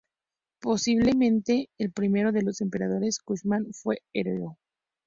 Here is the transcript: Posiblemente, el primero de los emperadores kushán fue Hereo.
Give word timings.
Posiblemente, 0.59 1.69
el 1.77 1.91
primero 1.91 2.31
de 2.31 2.41
los 2.41 2.61
emperadores 2.61 3.19
kushán 3.19 3.67
fue 3.71 3.99
Hereo. 4.15 4.57